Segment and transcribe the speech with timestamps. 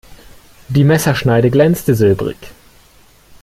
[0.67, 2.37] Die Messerschneide glänzte silbrig.